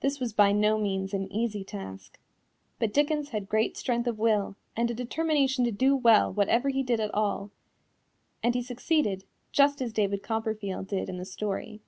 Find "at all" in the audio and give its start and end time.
7.00-7.50